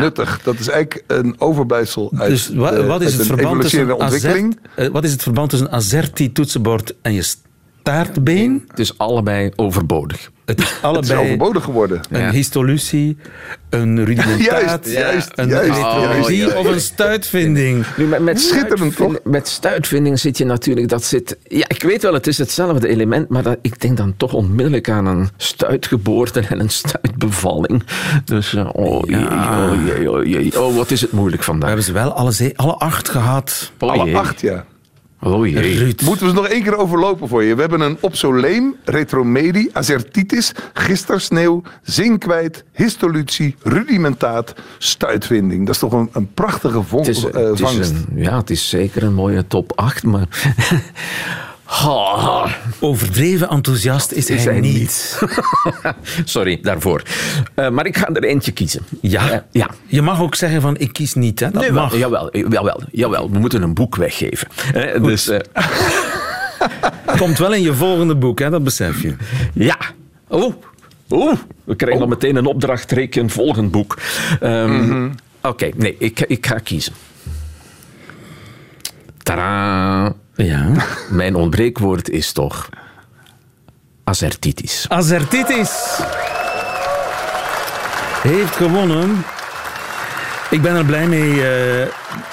[0.00, 0.40] nuttig.
[0.42, 4.58] Dat is eigenlijk een overblijfsel uit dus wat, wat is het verband tussen ontwikkeling.
[4.76, 7.22] Azert, wat is het verband tussen AZERTY-toetsenbord en je
[7.84, 8.64] staartbeen?
[8.68, 10.30] Het is allebei overbodig.
[10.44, 12.00] Het is allebei het is overbodig geworden.
[12.10, 12.30] Een ja.
[12.30, 13.16] histolutie,
[13.70, 17.84] een rudimentaat, juist, een juist, juist, of een stuitvinding.
[17.96, 19.18] Nu, met, met, Schitterend, toch?
[19.24, 20.88] Met stuitvinding zit je natuurlijk...
[20.88, 24.14] Dat zit, ja, ik weet wel, het is hetzelfde element, maar dat, ik denk dan
[24.16, 27.82] toch onmiddellijk aan een stuitgeboorte en een stuitbevalling.
[28.24, 31.62] Dus, uh, oh, oh, jee, oh, jee, oh, wat is het moeilijk vandaag.
[31.62, 33.72] We hebben ze wel alle, alle acht gehad.
[33.78, 34.64] Oh, alle acht, ja.
[35.24, 35.94] Oh jee.
[36.04, 37.54] Moeten we ze nog één keer overlopen voor je?
[37.54, 45.66] We hebben een opsoleem, retromedie, azertitis, gistersneeuw, zinkwijt, histolutie, rudimentaat, stuitvinding.
[45.66, 47.22] Dat is toch een, een prachtige vondst.
[47.22, 47.78] het is, uh, het vangst.
[47.78, 50.28] Is een, ja, het is zeker een mooie top 8, maar...
[52.80, 55.20] Overdreven enthousiast is, is hij, niet.
[56.24, 57.02] Sorry daarvoor.
[57.56, 58.82] Uh, maar ik ga er eentje kiezen.
[59.00, 59.32] Ja?
[59.32, 59.70] Uh, ja.
[59.86, 61.40] Je mag ook zeggen van ik kies niet.
[61.40, 61.50] Hè?
[61.50, 61.96] Dat nee, mag.
[61.96, 64.48] jawel, jawel, jawel, we moeten een boek weggeven.
[64.74, 65.30] Uh, dus,
[67.18, 68.50] Komt wel in je volgende boek, hè?
[68.50, 69.16] dat besef je.
[69.52, 69.78] Ja.
[70.28, 70.54] Oh,
[71.08, 71.34] oh.
[71.64, 72.08] we krijgen oh.
[72.08, 73.98] dan meteen een opdracht, reken een volgend boek.
[74.42, 75.14] Um, mm -hmm.
[75.42, 76.92] Oké, okay, nee, ik, ik ga kiezen.
[79.22, 80.14] Tadaa.
[80.34, 80.72] Ja.
[81.10, 82.68] Mijn ontbreekwoord is toch
[84.04, 84.86] azertitis.
[84.88, 86.00] Azertitis
[88.22, 89.24] heeft gewonnen.
[90.50, 91.42] Ik ben er blij mee, uh,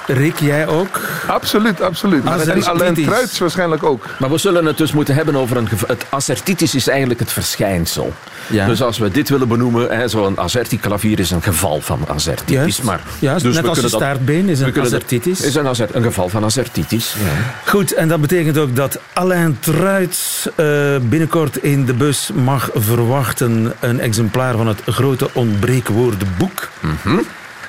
[0.06, 1.00] Rick, jij ook?
[1.26, 2.24] Absoluut, absoluut.
[2.24, 4.06] Maar en Alain Truits waarschijnlijk ook.
[4.18, 5.68] Maar we zullen het dus moeten hebben over een...
[5.86, 8.12] Het assertitis is eigenlijk het verschijnsel.
[8.46, 8.66] Ja.
[8.66, 12.54] Dus als we dit willen benoemen, zo'n azertiklavier is een geval van azertitis.
[12.54, 15.40] Juist, maar, juist dus net als een staartbeen is een azertitis.
[15.40, 17.14] Is een, azert, een geval van azertitis.
[17.18, 17.70] Ja.
[17.70, 23.72] Goed, en dat betekent ook dat Alain Truits uh, binnenkort in de bus mag verwachten
[23.80, 26.68] een exemplaar van het grote ontbreekwoordenboek.
[26.80, 27.22] Mm -hmm.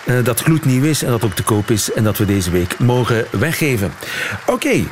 [0.05, 2.79] Uh, dat gloednieuw is en dat ook te koop is en dat we deze week
[2.79, 3.91] mogen weggeven.
[4.47, 4.83] Oké,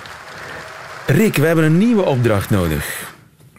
[1.06, 3.10] Rick, we hebben een nieuwe opdracht nodig.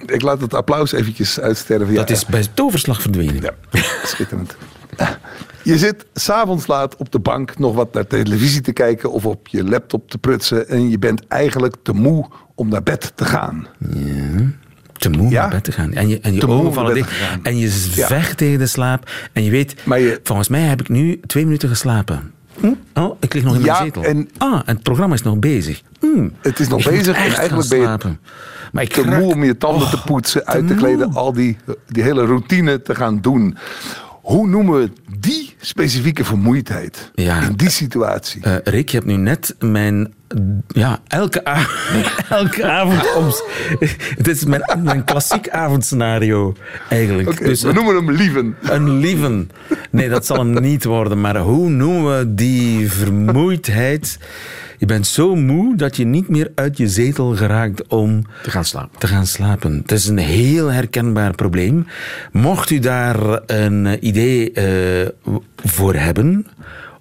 [0.06, 1.94] Ik laat het applaus eventjes uitsterven.
[1.94, 3.42] Dat is bij toverslag verdwenen.
[3.42, 3.52] Ja,
[4.04, 4.56] schitterend.
[5.62, 9.48] Je zit s'avonds laat op de bank nog wat naar televisie te kijken of op
[9.48, 13.66] je laptop te prutsen en je bent eigenlijk te moe om naar bed te gaan.
[13.78, 14.60] Ja
[15.02, 15.40] te moe ja.
[15.40, 15.92] naar bed te gaan.
[15.92, 17.10] En je, en je ogen vallen dicht.
[17.42, 19.10] En je vecht tegen de slaap.
[19.32, 22.32] En je weet, je, volgens mij heb ik nu twee minuten geslapen.
[22.60, 22.72] Hm?
[22.94, 24.04] Oh, ik lig nog in mijn zetel.
[24.04, 25.82] En, ah, en het programma is nog bezig.
[26.00, 26.28] Hm.
[26.40, 28.16] Het is nog bezig en eigenlijk ben je
[28.72, 31.56] maar ik te moe om je tanden te poetsen, uit te, kleden, al die,
[31.88, 33.56] die hele routine te gaan doen.
[34.22, 38.42] Hoe noemen we die specifieke vermoeidheid in die situatie?
[38.46, 40.14] Uh, Rick, je hebt nu net mijn
[40.68, 41.42] ja, elke,
[42.28, 43.32] elke avond om.
[44.16, 46.54] Het is mijn, mijn klassiek avondscenario
[46.88, 47.44] eigenlijk.
[47.44, 48.56] dus we noemen hem lieven.
[48.62, 49.50] Een lieven.
[49.90, 51.20] Nee, dat zal hem niet worden.
[51.20, 54.18] Maar hoe noemen we die vermoeidheid?
[54.82, 58.64] Je bent zo moe dat je niet meer uit je zetel geraakt om te gaan
[58.64, 58.98] slapen.
[58.98, 59.76] Te gaan slapen.
[59.76, 61.86] Het is een heel herkenbaar probleem.
[62.32, 65.08] Mocht u daar een idee uh,
[65.56, 66.46] voor hebben,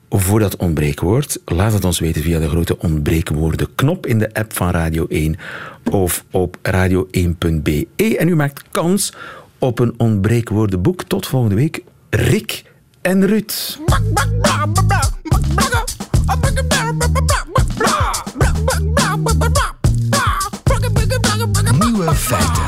[0.10, 4.54] voor dat ontbreekwoord, laat het ons weten via de grote ontbreekwoorden knop in de app
[4.54, 5.36] van Radio 1
[5.92, 7.88] of op radio1.be.
[8.18, 9.14] En u maakt kans
[9.58, 11.04] op een ontbreekwoordenboek.
[11.04, 11.84] Tot volgende week.
[12.10, 12.64] Rick
[13.02, 13.78] en Ruud.
[22.02, 22.64] Nieuwe feiten.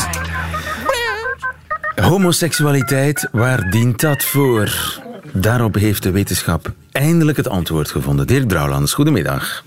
[1.96, 5.00] Homoseksualiteit, waar dient dat voor?
[5.32, 8.28] Daarop heeft de wetenschap eindelijk het antwoord gevonden.
[8.28, 9.64] Dirk Brouwlands, goedemiddag.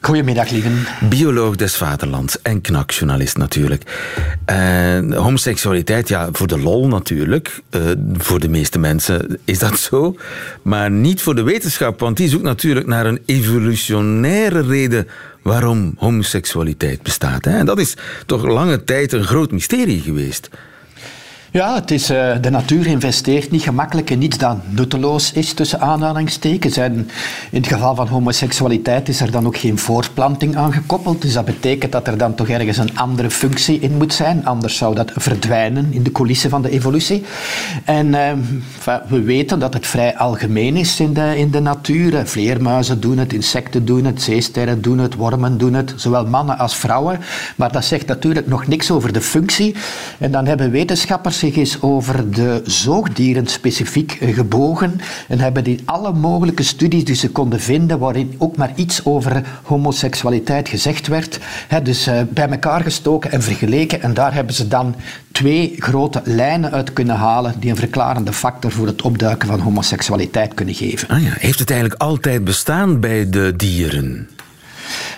[0.00, 0.86] Goedemiddag, lieven.
[1.08, 3.82] Bioloog des vaderlands en knakjournalist natuurlijk.
[4.50, 7.62] Uh, homoseksualiteit, ja, voor de lol natuurlijk.
[7.70, 7.82] Uh,
[8.16, 10.16] voor de meeste mensen is dat zo.
[10.62, 15.08] Maar niet voor de wetenschap, want die zoekt natuurlijk naar een evolutionaire reden
[15.42, 17.44] waarom homoseksualiteit bestaat.
[17.44, 17.58] Hè?
[17.58, 20.48] En dat is toch lange tijd een groot mysterie geweest.
[21.52, 25.80] Ja, het is, uh, de natuur investeert niet gemakkelijk in iets dat nutteloos is, tussen
[25.80, 26.76] aanhalingstekens.
[26.76, 26.92] En
[27.50, 31.22] in het geval van homoseksualiteit is er dan ook geen voortplanting aangekoppeld.
[31.22, 34.46] Dus dat betekent dat er dan toch ergens een andere functie in moet zijn.
[34.46, 37.24] Anders zou dat verdwijnen in de coulissen van de evolutie.
[37.84, 38.32] En uh,
[39.08, 42.26] we weten dat het vrij algemeen is in de, in de natuur.
[42.26, 45.94] Vleermuizen doen het, insecten doen het, zeesterren doen het, wormen doen het.
[45.96, 47.20] Zowel mannen als vrouwen.
[47.56, 49.74] Maar dat zegt natuurlijk nog niks over de functie.
[50.18, 56.62] En dan hebben wetenschappers is over de zoogdieren specifiek gebogen en hebben die alle mogelijke
[56.62, 62.08] studies die ze konden vinden waarin ook maar iets over homoseksualiteit gezegd werd, hè, dus
[62.08, 64.94] uh, bij elkaar gestoken en vergeleken en daar hebben ze dan
[65.32, 70.54] twee grote lijnen uit kunnen halen die een verklarende factor voor het opduiken van homoseksualiteit
[70.54, 71.08] kunnen geven.
[71.08, 71.30] Ah ja.
[71.38, 74.28] Heeft het eigenlijk altijd bestaan bij de dieren?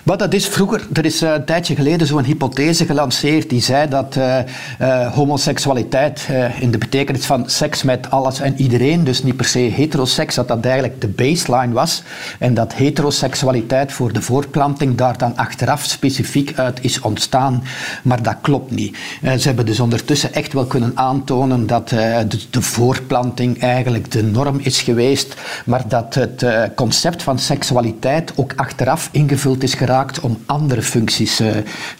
[0.03, 3.89] Wat dat is vroeger, er is eh, een tijdje geleden zo'n hypothese gelanceerd die zei
[3.89, 4.39] dat uh,
[4.81, 6.29] uh, homoseksualiteit
[6.61, 10.49] in de betekenis van seks met alles en iedereen, dus niet per se heteroseks, dat
[10.49, 12.03] dat eigenlijk de baseline was
[12.39, 17.63] en dat heteroseksualiteit voor de voortplanting daar dan achteraf specifiek uit is ontstaan.
[18.03, 18.97] Maar dat klopt niet.
[19.23, 24.83] ze hebben dus ondertussen echt wel kunnen aantonen dat de, de, eigenlijk de norm is
[24.83, 31.41] geweest, maar dat het concept van seksualiteit ook achteraf ingevuld is geraakt om andere functies
[31.41, 31.51] uh,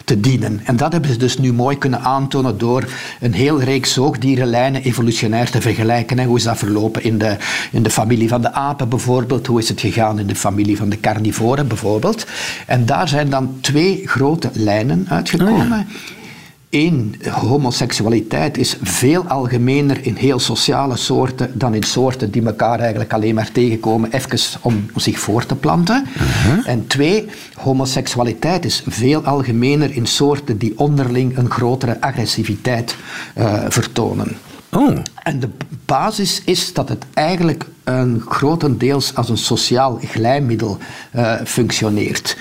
[0.03, 0.61] te dienen.
[0.63, 2.87] En dat hebben ze dus nu mooi kunnen aantonen door
[3.19, 6.23] een heel reeks zoogdierenlijnen evolutionair te vergelijken.
[6.23, 7.37] Hoe is dat verlopen in de,
[7.71, 9.47] in de familie van de apen bijvoorbeeld?
[9.47, 12.25] Hoe is het gegaan in de familie van de carnivoren bijvoorbeeld?
[12.65, 15.71] En daar zijn dan twee grote lijnen uitgekomen.
[15.71, 16.14] Oh
[16.75, 23.13] Eén, homoseksualiteit is veel algemener in heel sociale soorten dan in soorten die elkaar eigenlijk
[23.13, 26.07] alleen maar tegenkomen, even om zich voor te planten.
[26.13, 26.67] Uh-huh.
[26.67, 32.95] En twee, homoseksualiteit is veel algemener in soorten die onderling een grotere agressiviteit
[33.37, 34.37] uh, vertonen.
[34.75, 34.97] Oh.
[35.23, 35.49] En de
[35.85, 40.77] basis is dat het eigenlijk een grotendeels als een sociaal glijmiddel
[41.15, 42.37] uh, functioneert.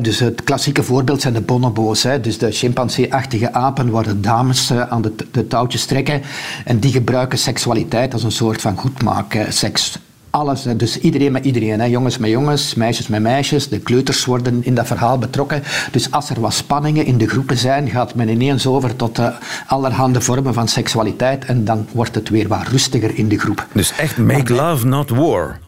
[0.00, 4.80] dus het klassieke voorbeeld zijn de bonobo's, dus de chimpansee-achtige apen waar de dames uh,
[4.80, 6.22] aan de, de touwtjes trekken
[6.64, 9.98] en die gebruiken seksualiteit als een soort van goedmaak-seks
[10.32, 10.62] alles.
[10.76, 11.80] Dus iedereen met iedereen.
[11.80, 11.86] Hè.
[11.86, 13.68] Jongens met jongens, meisjes met meisjes.
[13.68, 15.62] De kleuters worden in dat verhaal betrokken.
[15.90, 19.28] Dus als er wat spanningen in de groepen zijn, gaat men ineens over tot uh,
[19.66, 21.44] allerhande vormen van seksualiteit.
[21.44, 23.66] En dan wordt het weer wat rustiger in de groep.
[23.72, 25.58] Dus echt make love, not war.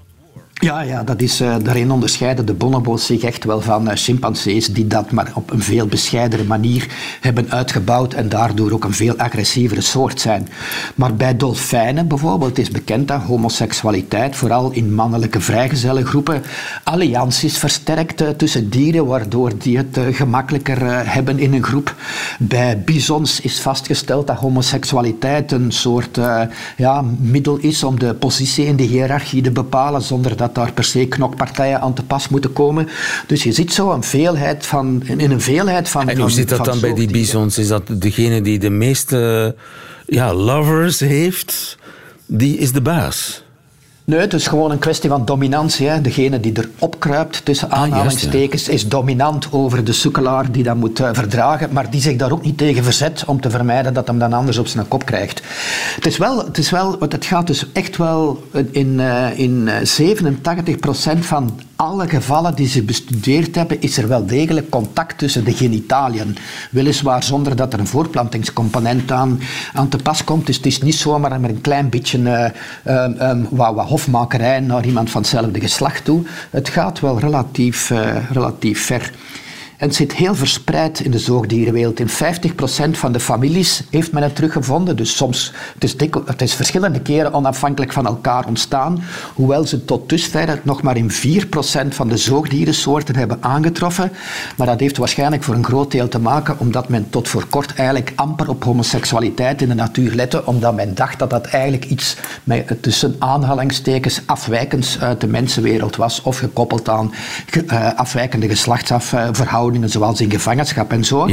[0.65, 4.67] Ja, ja dat is, uh, daarin onderscheiden de bonobo's zich echt wel van uh, chimpansees
[4.73, 6.87] die dat maar op een veel bescheidere manier
[7.21, 10.49] hebben uitgebouwd en daardoor ook een veel agressievere soort zijn.
[10.95, 16.43] Maar bij dolfijnen bijvoorbeeld is bekend dat homoseksualiteit vooral in mannelijke vrijgezellengroepen
[16.85, 21.95] allianties versterkt uh, tussen dieren, waardoor die het gemakkelijker hebben in een groep.
[22.39, 26.19] Bij bisons is vastgesteld dat homoseksualiteit een soort
[26.77, 30.85] ja, middel is om de positie in de hiërarchie te bepalen zonder dat daar per
[30.85, 32.89] se knokpartijen aan te pas moeten komen.
[33.27, 36.09] Dus je ziet zo een veelheid van, in een veelheid van.
[36.09, 37.59] En hoe zit dat dan bij die bisons?
[37.59, 39.55] Is dat degene die de meeste
[40.07, 41.79] ja, lovers heeft,
[42.27, 43.44] die is de baas?
[44.07, 45.89] Nee, het is gewoon een kwestie van dominantie.
[45.89, 46.01] Hè.
[46.01, 51.01] Degene die erop kruipt, tussen ah, aanhalingstekens, is dominant over de sukkelaar die dat moet
[51.01, 54.19] uh, verdragen, maar die zich daar ook niet tegen verzet om te vermijden dat hem
[54.19, 55.43] dan anders op zijn kop krijgt.
[55.95, 61.19] Het is wel, het, is wel, het gaat dus echt wel in, uh, in 87%
[61.19, 66.37] van alle gevallen die ze bestudeerd hebben, is er wel degelijk contact tussen de genitaliën.
[66.71, 69.41] Weliswaar zonder dat er een voorplantingscomponent aan,
[69.73, 70.47] aan te pas komt.
[70.47, 72.53] Dus het is niet zomaar met een klein beetje
[72.85, 76.23] uh, um, hofmakerij naar iemand van hetzelfde geslacht toe.
[76.51, 79.13] Het gaat wel relatief, uh, relatief ver.
[79.77, 82.01] En het zit heel verspreid in de zoogdierenwereld.
[82.01, 82.13] In 50%
[82.91, 84.97] van de families heeft men het teruggevonden.
[84.97, 89.03] Dus soms, het is, het is verschillende keren onafhankelijk van elkaar ontstaan.
[89.35, 91.15] Hoewel ze tot dusver nog maar in 4%
[91.89, 94.13] van de zoogdierensoorten hebben aangetroffen.
[94.57, 97.75] Maar dat heeft waarschijnlijk voor een groot deel te maken omdat men tot voor kort
[97.75, 100.47] eigenlijk amper op homoseksualiteit in de natuur lette.
[100.47, 106.23] Omdat men dacht dat dat eigenlijk iets met, tussen aanhalingstekens afwijkends uit de mensenwereld was.
[106.23, 107.13] Of gekoppeld aan
[107.67, 111.29] uh, afwijkende geslachtsverhoudingen zoals in gevangenschap en zo.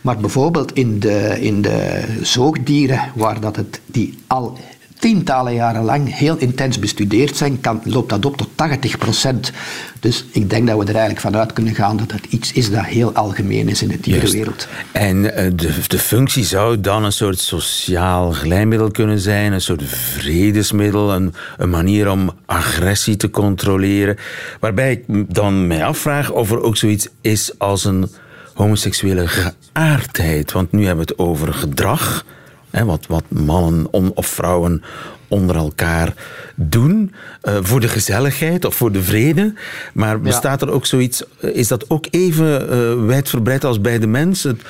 [0.00, 4.58] Maar bijvoorbeeld in de, in de zoogdieren, waar dat het, die al
[4.98, 9.52] tientallen jaren lang heel intens bestudeerd zijn, kan, loopt dat op tot 80 procent.
[10.00, 12.84] Dus ik denk dat we er eigenlijk vanuit kunnen gaan dat het iets is dat
[12.84, 14.68] heel algemeen is in de dierenwereld.
[14.92, 19.82] En eh, de, de functie zou dan een soort sociaal glijmiddel kunnen zijn, een soort
[19.84, 24.16] vredesmiddel, een, een manier om agressie te controleren.
[24.60, 28.08] Waarbij ik dan mij afvraag of er ook zoiets is als een
[28.54, 30.52] homoseksuele geaardheid.
[30.52, 32.24] Want nu hebben we het over gedrag
[32.70, 34.82] wat, wat mannen of vrouwen
[35.28, 36.14] onder elkaar
[36.54, 39.54] doen uh, voor de gezelligheid of voor de vrede.
[39.94, 44.06] Maar bestaat er ook zoiets, eh, is dat ook even uh, wijdverbreid als bij de
[44.06, 44.42] mens?
[44.42, 44.60] Het,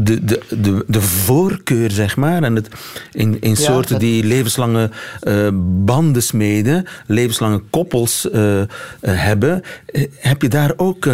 [0.00, 2.42] de, de, de, de voorkeur, zeg maar.
[2.42, 2.68] En het
[3.12, 4.90] in, in soorten die levenslange
[5.22, 5.48] uh,
[5.84, 8.62] banden smeden, levenslange koppels uh,
[9.00, 9.62] hebben.
[10.18, 11.08] heb je daar ook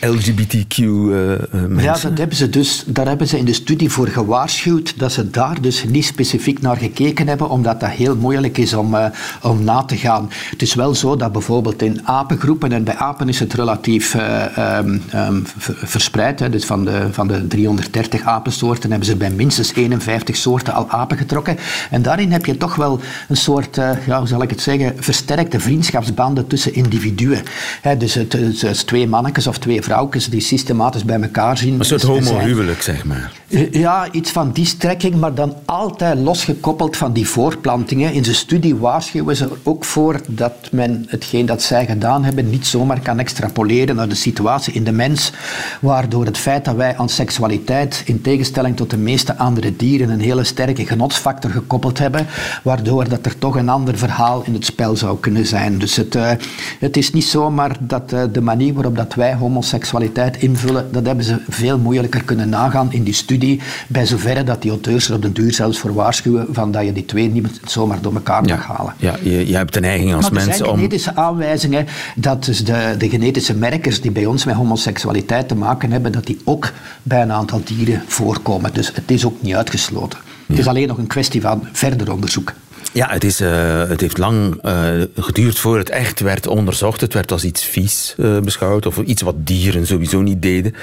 [0.00, 1.82] LGBTQ-mensen?
[1.82, 5.30] ja, dat hebben ze dus, daar hebben ze in de studie voor gewaarschuwd dat ze
[5.30, 8.96] daar dus niet specifiek naar gekeken hebben, omdat dat heel moeilijk is om,
[9.42, 10.30] om na te gaan.
[10.50, 15.02] Het is wel zo dat bijvoorbeeld in apengroepen, en bij apen is het relatief um,
[15.14, 17.46] um, verspreid, hè, dus van de, van de
[17.94, 21.58] 330 apensoorten hebben ze bij minstens 51 soorten al apen getrokken.
[21.90, 24.92] En daarin heb je toch wel een soort, uh, ja, hoe zal ik het zeggen,
[24.96, 27.42] versterkte vriendschapsbanden tussen individuen.
[27.80, 31.78] He, dus het, het, twee mannetjes of twee vrouwtjes die systematisch bij elkaar zien.
[31.78, 33.32] Een soort homohuwelijk, zeg maar.
[33.48, 38.12] Eh, ja, iets van die strekking, maar dan altijd losgekoppeld van die voorplantingen.
[38.12, 42.50] In zijn studie waarschuwen ze er ook voor dat men hetgeen dat zij gedaan hebben
[42.50, 45.32] niet zomaar kan extrapoleren naar de situatie in de mens,
[45.80, 50.20] waardoor het feit dat wij aan seksualiteit, in tegenstelling tot de meeste andere dieren, een
[50.20, 52.26] hele sterke genotsfactor gekoppeld hebben,
[52.62, 55.78] waardoor dat er toch een ander verhaal in het spel zou kunnen zijn.
[55.78, 56.30] Dus het, uh,
[56.78, 61.24] het is niet zomaar dat uh, de manier waarop dat wij homoseksualiteit invullen, dat hebben
[61.24, 65.22] ze veel moeilijker kunnen nagaan in die studie, bij zoverre dat die auteurs er op
[65.22, 68.66] de duur zelfs voor waarschuwen van dat je die twee niet zomaar door elkaar mag
[68.66, 68.94] halen.
[68.96, 70.50] Ja, je, je hebt een neiging als mens om...
[70.50, 75.48] er zijn genetische aanwijzingen dat dus de, de genetische merkers die bij ons met homoseksualiteit
[75.48, 77.73] te maken hebben, dat die ook bij een aantal dieren
[78.06, 78.72] voorkomen.
[78.72, 80.18] Dus het is ook niet uitgesloten.
[80.46, 82.52] Het is alleen nog een kwestie van verder onderzoek.
[82.92, 87.00] Ja, het, is, uh, het heeft lang uh, geduurd voor het echt werd onderzocht.
[87.00, 90.74] Het werd als iets vies uh, beschouwd, of iets wat dieren sowieso niet deden.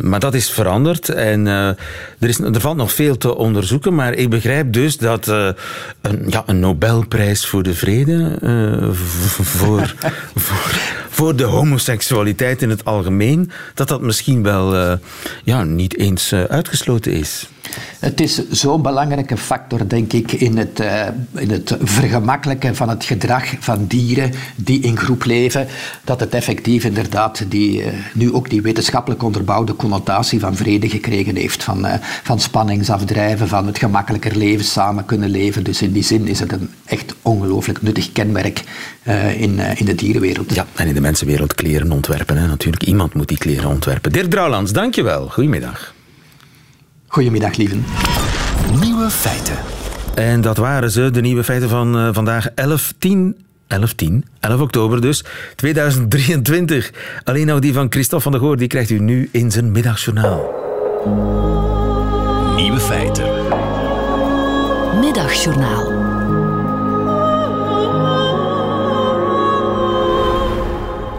[0.00, 1.76] maar dat is veranderd en er,
[2.18, 3.94] is, er valt nog veel te onderzoeken.
[3.94, 5.56] Maar ik begrijp dus dat een,
[6.26, 8.38] ja, een Nobelprijs voor de vrede,
[9.40, 9.94] voor,
[10.34, 10.78] voor,
[11.20, 14.98] voor de homoseksualiteit in het algemeen, dat dat misschien wel
[15.44, 17.48] ja, niet eens uitgesloten is.
[17.98, 23.04] Het is zo'n belangrijke factor, denk ik, in het, uh, in het vergemakkelijken van het
[23.04, 25.66] gedrag van dieren die in groep leven,
[26.04, 31.36] dat het effectief inderdaad die, uh, nu ook die wetenschappelijk onderbouwde connotatie van vrede gekregen
[31.36, 35.64] heeft, van, uh, van spanningsafdrijven, van het gemakkelijker leven, samen kunnen leven.
[35.64, 38.62] Dus in die zin is het een echt ongelooflijk nuttig kenmerk
[39.36, 40.54] in, in de dierenwereld.
[40.54, 42.36] Ja, en in de mensenwereld kleren ontwerpen.
[42.36, 44.12] Natuurlijk, iemand moet die kleren ontwerpen.
[44.12, 45.28] Dirk Drouwlands, dankjewel.
[45.28, 45.94] Goedemiddag.
[47.10, 47.84] Goedemiddag, lieven.
[48.80, 49.56] Nieuwe feiten.
[50.14, 54.60] En dat waren ze, de nieuwe feiten van uh, vandaag 11, 10, 11, 10, 11
[54.60, 55.24] oktober dus,
[55.56, 56.92] 2023.
[57.24, 60.54] Alleen nou die van Christophe van der Goor, die krijgt u nu in zijn middagjournaal.
[62.56, 63.24] Nieuwe feiten.
[65.00, 65.92] Middagjournaal.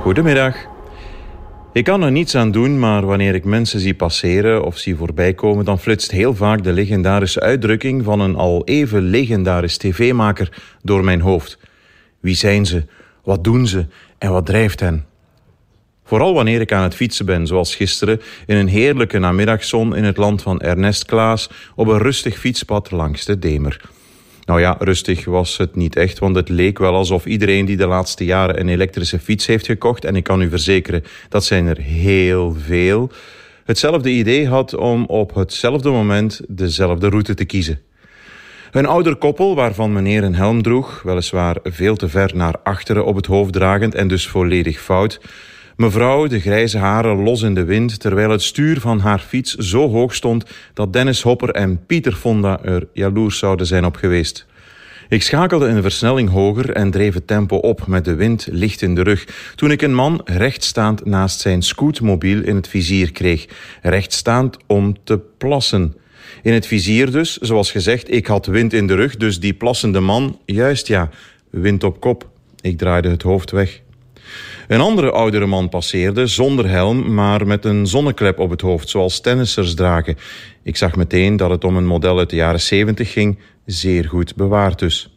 [0.02, 0.71] Goedemiddag.
[1.74, 5.66] Ik kan er niets aan doen, maar wanneer ik mensen zie passeren of zie voorbijkomen,
[5.66, 11.22] dan flitst heel vaak de legendarische uitdrukking van een al even legendarisch tv-maker door mijn
[11.22, 11.58] hoofd.
[12.20, 12.86] Wie zijn ze?
[13.24, 13.86] Wat doen ze?
[14.18, 15.06] En wat drijft hen?
[16.04, 20.18] Vooral wanneer ik aan het fietsen ben, zoals gisteren, in een heerlijke namiddagzon in het
[20.18, 23.82] land van Ernest Klaas, op een rustig fietspad langs de Demer.
[24.46, 27.88] Nou ja, rustig was het niet echt, want het leek wel alsof iedereen die de
[27.88, 31.78] laatste jaren een elektrische fiets heeft gekocht, en ik kan u verzekeren, dat zijn er
[31.78, 33.12] heel veel,
[33.66, 37.82] hetzelfde idee had om op hetzelfde moment dezelfde route te kiezen.
[38.72, 43.16] Een ouder koppel waarvan meneer een helm droeg, weliswaar veel te ver naar achteren op
[43.16, 45.20] het hoofd dragend en dus volledig fout,
[45.82, 49.90] Mevrouw, de grijze haren los in de wind, terwijl het stuur van haar fiets zo
[49.90, 54.46] hoog stond dat Dennis Hopper en Pieter Fonda er jaloers zouden zijn op geweest.
[55.10, 58.96] Ik schakelde een versnelling hoger en dreef het tempo op met de wind licht in
[58.96, 63.46] de rug, toen ik een man rechtstaand naast zijn scootmobiel in het vizier kreeg.
[63.82, 65.96] Rechtstaand om te plassen.
[66.42, 70.00] In het vizier dus, zoals gezegd, ik had wind in de rug, dus die plassende
[70.00, 71.10] man, juist ja,
[71.50, 72.30] wind op kop.
[72.62, 73.82] Ik draaide het hoofd weg.
[74.72, 79.22] Een andere oudere man passeerde, zonder helm, maar met een zonneklep op het hoofd, zoals
[79.22, 80.18] tennissers dragen.
[80.64, 84.36] Ik zag meteen dat het om een model uit de jaren 70 ging, zeer goed
[84.36, 85.11] bewaard dus.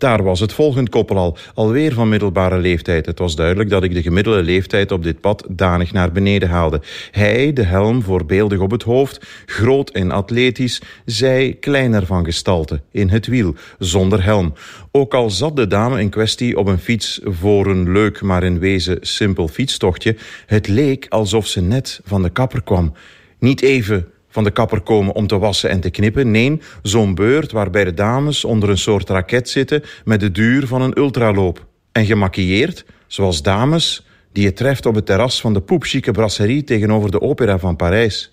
[0.00, 3.06] Daar was het volgend koppel al, alweer van middelbare leeftijd.
[3.06, 6.80] Het was duidelijk dat ik de gemiddelde leeftijd op dit pad danig naar beneden haalde.
[7.10, 13.08] Hij, de helm voorbeeldig op het hoofd, groot en atletisch, zij kleiner van gestalte, in
[13.08, 14.52] het wiel, zonder helm.
[14.90, 18.58] Ook al zat de dame in kwestie op een fiets voor een leuk, maar in
[18.58, 22.92] wezen simpel fietstochtje, het leek alsof ze net van de kapper kwam.
[23.38, 26.30] Niet even van de kapper komen om te wassen en te knippen.
[26.30, 30.82] Nee, zo'n beurt waarbij de dames onder een soort raket zitten met de duur van
[30.82, 31.66] een ultraloop.
[31.92, 37.10] En gemaquilleerd, zoals dames die je treft op het terras van de poepchique brasserie tegenover
[37.10, 38.32] de opera van Parijs.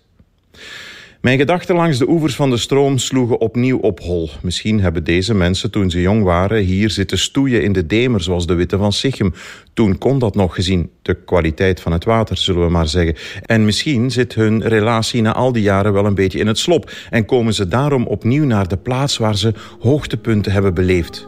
[1.21, 4.29] Mijn gedachten langs de oevers van de stroom sloegen opnieuw op hol.
[4.41, 8.47] Misschien hebben deze mensen toen ze jong waren hier zitten stoeien in de demer zoals
[8.47, 9.33] de Witte van Sichem.
[9.73, 13.15] Toen kon dat nog gezien de kwaliteit van het water, zullen we maar zeggen.
[13.45, 16.91] En misschien zit hun relatie na al die jaren wel een beetje in het slop
[17.09, 21.27] en komen ze daarom opnieuw naar de plaats waar ze hoogtepunten hebben beleefd.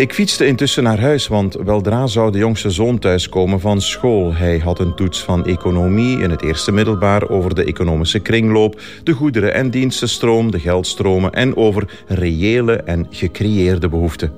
[0.00, 4.34] Ik fietste intussen naar huis, want weldra zou de jongste zoon thuiskomen van school.
[4.34, 9.12] Hij had een toets van economie in het eerste middelbaar over de economische kringloop, de
[9.12, 14.32] goederen- en dienstenstroom, de geldstromen en over reële en gecreëerde behoeften.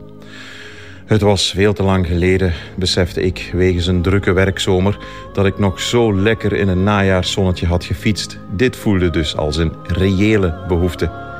[1.05, 4.99] Het was veel te lang geleden, besefte ik, wegens een drukke werkzomer,
[5.33, 8.39] dat ik nog zo lekker in een najaarszonnetje had gefietst.
[8.57, 11.32] Dit voelde dus als een reële behoefte.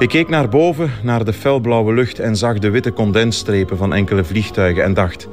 [0.00, 4.24] Ik keek naar boven, naar de felblauwe lucht en zag de witte condensstrepen van enkele
[4.24, 5.28] vliegtuigen en dacht: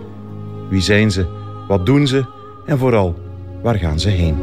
[0.70, 1.26] wie zijn ze?
[1.68, 2.26] Wat doen ze?
[2.65, 3.15] En vooral,
[3.61, 4.38] waar gaan ze heen?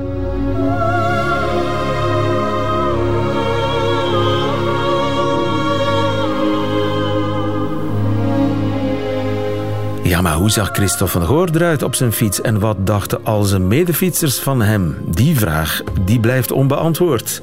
[10.02, 13.42] Ja, maar hoe zag Christophe van Goor eruit op zijn fiets en wat dachten al
[13.42, 14.96] zijn medefietsers van hem?
[15.06, 17.42] Die vraag die blijft onbeantwoord.